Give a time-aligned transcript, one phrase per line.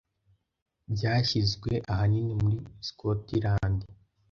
[0.93, 2.57] byashyizwe ahanini muri
[2.87, 3.79] Scotland